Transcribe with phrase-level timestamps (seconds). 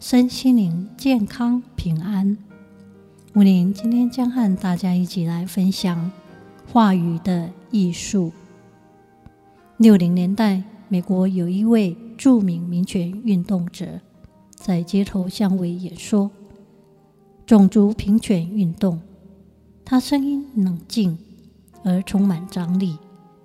[0.00, 2.34] 身心灵健康平安。
[3.34, 6.10] 吴林今天将和大家一起来分享
[6.72, 8.32] 话语的艺术。
[9.76, 14.00] 六零年代，美国有一位著名民权运动者
[14.48, 16.30] 在街头向外演说
[17.44, 18.98] 种族平权运动。
[19.84, 21.18] 他声音冷静
[21.84, 22.96] 而充满张力，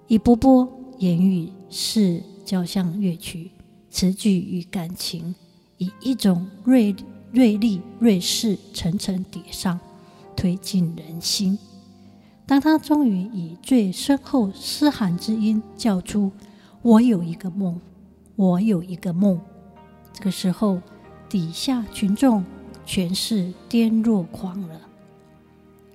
[0.07, 0.65] 一波波
[0.99, 3.51] 言语是交响乐曲，
[3.89, 5.35] 词句与感情。
[5.77, 6.95] 以一种锐
[7.31, 9.79] 锐利锐势层层叠上，
[10.35, 11.57] 推进人心。
[12.45, 16.31] 当他终于以最深厚嘶喊之音叫出
[16.81, 17.81] “我有一个梦，
[18.35, 19.41] 我有一个梦”，
[20.13, 20.79] 这个时候，
[21.27, 22.45] 底下群众
[22.85, 24.79] 全是癫若狂了，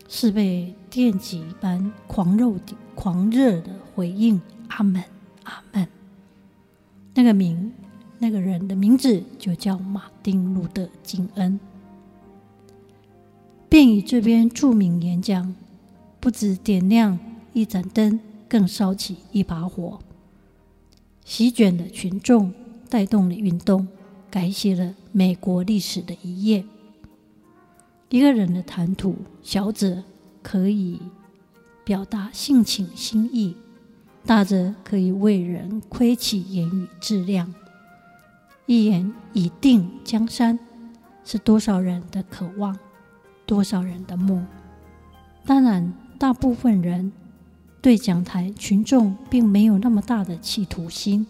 [0.08, 2.56] 是被电击般狂肉
[2.95, 5.03] 狂热的回应：“阿门，
[5.45, 5.89] 阿门。”
[7.14, 7.73] 那个名。
[8.23, 11.59] 那个人的名字就叫马丁·路德·金恩，
[13.67, 15.55] 便以这篇著名演讲，
[16.21, 17.19] 不止点亮
[17.55, 19.98] 一盏灯，更烧起一把火，
[21.25, 22.53] 席卷了群众，
[22.91, 23.89] 带动了运动，
[24.31, 26.63] 改写了美国历史的一页。
[28.11, 30.03] 一个人的谈吐，小者
[30.43, 31.01] 可以
[31.85, 33.57] 表达性情心意，
[34.27, 37.55] 大者可以为人窥其言语质量。
[38.71, 40.57] 一言以定江山，
[41.25, 42.79] 是多少人的渴望，
[43.45, 44.47] 多少人的梦。
[45.45, 47.11] 当然，大部分人
[47.83, 51.27] 对讲台群众并没有那么大的企图心，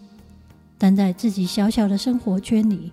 [0.77, 2.91] 但在自己小小的生活圈里，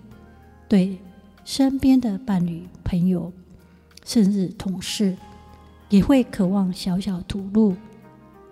[0.67, 0.97] 对
[1.45, 3.31] 身边的伴侣、朋友，
[4.03, 5.15] 甚至同事，
[5.89, 7.75] 也会渴望小小吐露。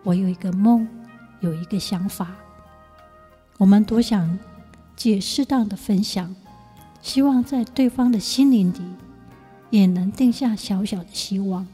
[0.03, 0.87] 我有一个梦，
[1.39, 2.35] 有一个想法，
[3.57, 4.37] 我们多想。
[4.97, 6.35] 借适当的分享，
[7.03, 8.81] 希望在对方的心灵里
[9.69, 11.67] 也能定下小小的希望。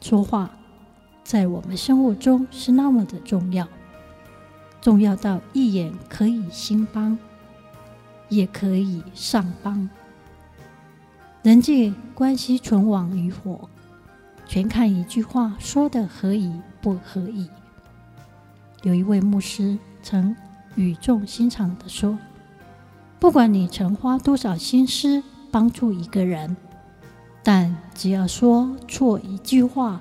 [0.00, 0.50] 说话
[1.22, 3.68] 在我们生活中是那么的重要，
[4.80, 7.18] 重要到一眼可以兴邦，
[8.30, 9.88] 也可以上邦。
[11.42, 13.68] 人际关系存亡与否，
[14.46, 17.50] 全看一句话说的合宜不合宜。
[18.82, 20.34] 有一位牧师曾。
[20.74, 22.18] 语重心长地说
[23.20, 26.56] ：“不管你曾花多少心思帮助一个人，
[27.42, 30.00] 但只要说错一句话，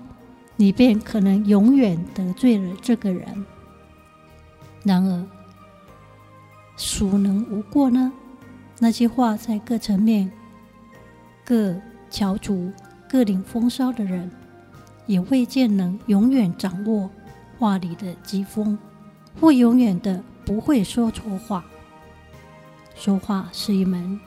[0.56, 3.46] 你便可能永远得罪了这个人。
[4.84, 5.26] 然而，
[6.78, 8.12] 孰能无过呢？
[8.80, 10.32] 那些话在各层面、
[11.46, 11.76] 各
[12.10, 12.72] 翘楚、
[13.10, 14.32] 各领风骚的人，
[15.06, 17.10] 也未见能永远掌握
[17.60, 18.78] 话里的机锋，
[19.40, 21.64] 或永远的。”不会说错话。
[22.96, 24.20] 说话是一门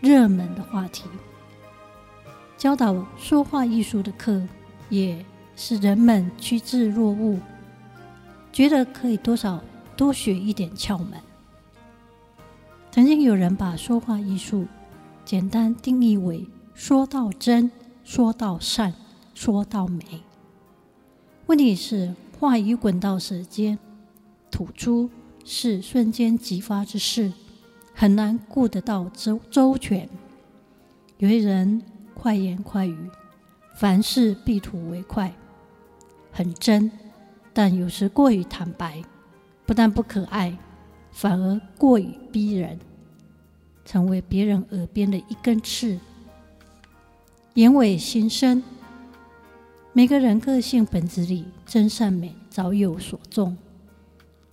[0.00, 1.04] 热门的话题，
[2.56, 4.46] 教导说话艺术的课
[4.90, 5.24] 也
[5.56, 7.40] 是人们趋之若鹜，
[8.52, 9.62] 觉得可以多少
[9.96, 11.12] 多学一点窍门。
[12.90, 14.66] 曾经有人把说话艺术
[15.24, 17.70] 简单定义为说到真、
[18.04, 18.92] 说到善、
[19.34, 20.02] 说到美。
[21.46, 23.78] 问题是话语滚到舌尖，
[24.50, 25.08] 吐出。
[25.50, 27.32] 是瞬间即发之事，
[27.94, 30.06] 很难顾得到周周全。
[31.16, 31.82] 有些人
[32.12, 33.10] 快言快语，
[33.74, 35.34] 凡事必图为快，
[36.30, 36.92] 很真，
[37.54, 39.02] 但有时过于坦白，
[39.64, 40.54] 不但不可爱，
[41.12, 42.78] 反而过于逼人，
[43.86, 45.98] 成为别人耳边的一根刺。
[47.54, 48.62] 言尾心生，
[49.94, 53.56] 每个人个性本质里真善美早有所重。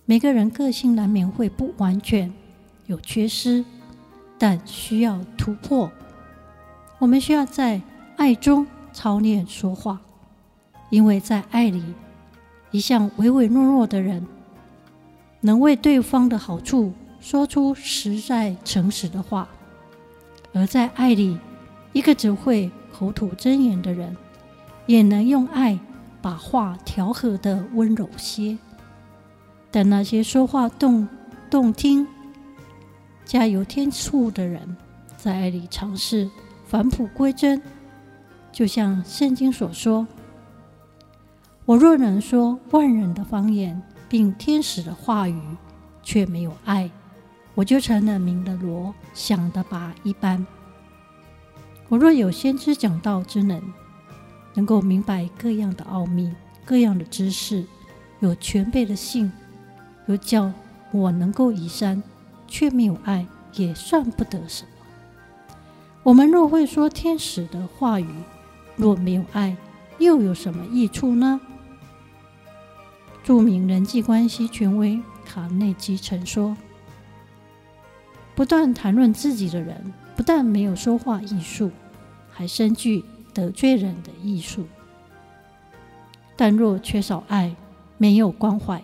[0.08, 2.32] 每个人个性难免会不完全，
[2.86, 3.64] 有缺失，
[4.38, 5.90] 但需要突破。
[7.00, 7.82] 我们需要在
[8.16, 10.00] 爱中操练说话，
[10.90, 11.82] 因为在爱里，
[12.70, 14.24] 一向唯唯诺诺的人，
[15.40, 19.48] 能为对方的好处说出实在诚实的话；
[20.52, 21.36] 而在爱里，
[21.92, 24.16] 一个只会口吐真言的人，
[24.86, 25.76] 也能用爱
[26.22, 28.56] 把话调和的温柔些。
[29.70, 31.08] 但那些说话动
[31.50, 32.06] 动听、
[33.24, 34.76] 加油添醋的人，
[35.16, 36.30] 在爱里尝试
[36.66, 37.60] 返璞归真，
[38.52, 40.06] 就像圣经所说
[41.66, 45.40] ：“我若能说万人的方言，并天使的话语，
[46.02, 46.90] 却没有爱，
[47.54, 50.46] 我就成了鸣的锣，响的鈸一般。
[51.88, 53.60] 我若有先知讲道之能，
[54.54, 56.32] 能够明白各样的奥秘、
[56.64, 57.64] 各样的知识，
[58.20, 59.30] 有全备的信，
[60.06, 60.52] 又叫
[60.92, 62.02] 我能够移山，
[62.48, 64.68] 却没有爱，也算不得什么。
[66.02, 68.08] 我们若会说天使的话语，
[68.76, 69.56] 若没有爱，
[69.98, 71.40] 又有什么益处呢？
[73.24, 76.56] 著名人际关系权威卡内基曾说
[78.36, 81.72] ：“不断谈论自己的人，不但没有说话艺术，
[82.30, 83.04] 还深具
[83.34, 84.66] 得罪人的艺术。
[86.36, 87.56] 但若缺少爱，
[87.98, 88.80] 没有关怀、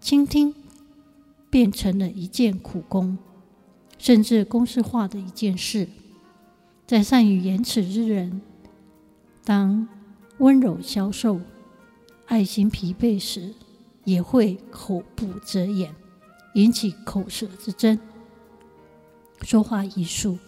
[0.00, 0.54] 倾听，
[1.50, 3.18] 变成了一件苦工，
[3.98, 5.88] 甚至公式化的一件事。
[6.86, 8.40] 在善于言辞之人。”
[9.42, 9.88] 当
[10.38, 11.40] 温柔消瘦、
[12.26, 13.54] 爱心疲惫时，
[14.04, 15.94] 也会口不择言，
[16.54, 17.98] 引起口舌之争。
[19.42, 20.38] 说话艺术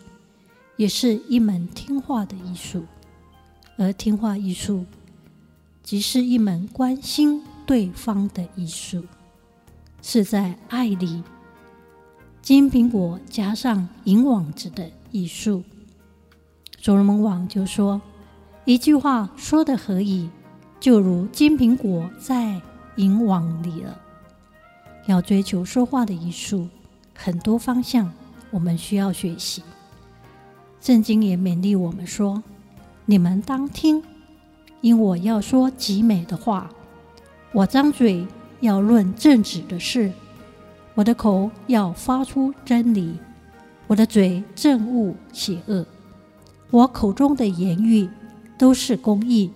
[0.77, 2.85] 也是一门听话的艺术，
[3.77, 4.85] 而听话艺术
[5.83, 9.05] 即是一门关心对方的艺术，
[10.03, 11.23] 是在爱里
[12.43, 15.63] 金苹果加上银网子的艺术。
[16.79, 18.03] 所罗门王就说。
[18.65, 20.31] 一句话说的何以，
[20.79, 22.63] 就如金苹果在
[22.95, 24.01] 银网里了。
[25.07, 26.69] 要追求说话的艺术，
[27.13, 28.13] 很多方向
[28.53, 29.65] 我们需要学习。
[30.81, 32.41] 圣经也勉励我们说
[33.05, 34.01] ：“你们当听，
[34.81, 36.71] 因我要说极美的话，
[37.53, 38.25] 我张嘴
[38.63, 40.11] 要论正直的事，
[40.95, 43.19] 我的口要发出真理，
[43.87, 45.85] 我的嘴憎恶邪恶，
[46.71, 48.09] 我口中的言语。”
[48.59, 49.51] 都是公义，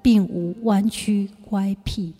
[0.00, 2.14] 并无弯曲乖僻。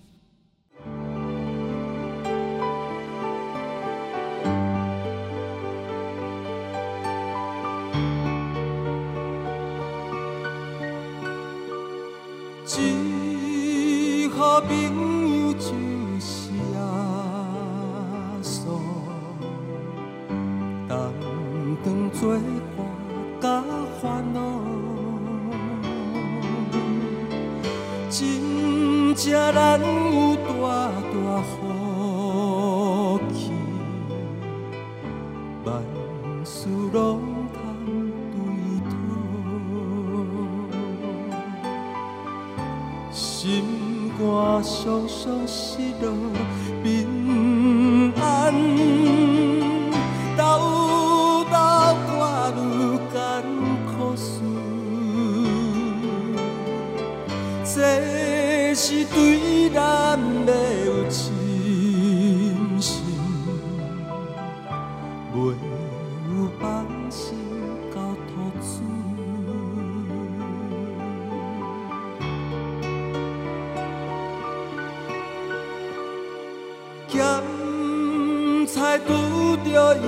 [78.94, 80.02] 咸菜拄着油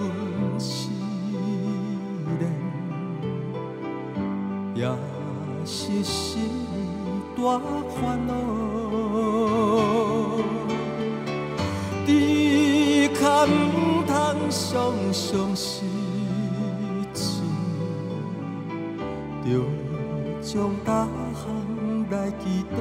[0.00, 0.88] 温时
[2.40, 2.42] 练，
[4.74, 4.90] 也
[5.64, 6.50] 是心。
[7.36, 8.32] 大烦恼，
[12.06, 12.08] 只
[13.14, 14.14] 可唔通
[14.50, 15.84] 常常失
[17.12, 17.42] 志，
[19.44, 19.46] 着
[20.40, 21.44] 将大项
[22.10, 22.76] 来祈祷，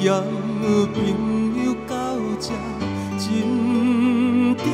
[0.00, 0.22] 交
[0.94, 0.96] 朋
[1.64, 1.94] 友到
[2.38, 2.46] 这
[3.18, 3.26] 真
[4.56, 4.66] 重。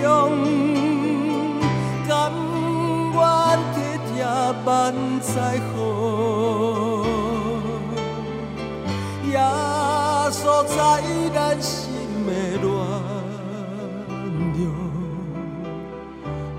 [4.67, 5.33] 万载
[5.75, 5.77] 好，
[9.31, 9.35] 耶
[10.31, 10.75] 稣在
[11.35, 11.91] 咱心
[12.27, 12.31] 的
[12.63, 12.65] 暖
[14.55, 14.61] 流，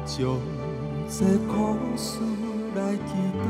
[0.05, 0.15] 将
[1.10, 1.17] 这
[1.48, 1.53] 苦
[1.95, 2.19] 事
[2.75, 3.43] 来祈祷。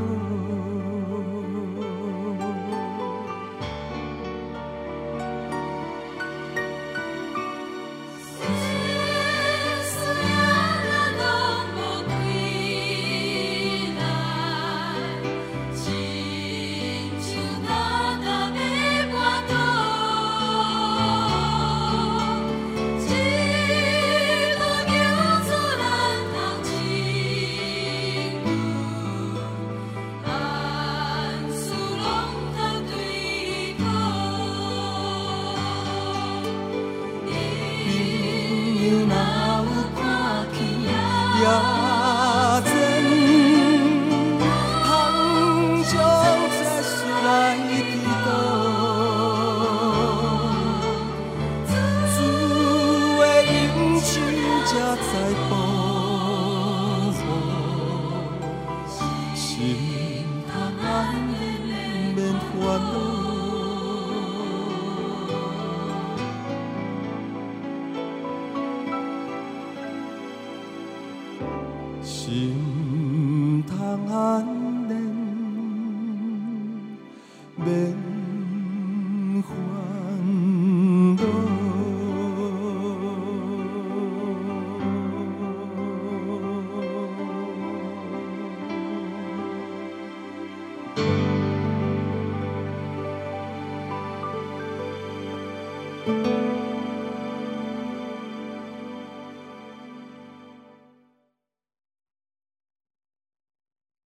[72.26, 72.85] 心。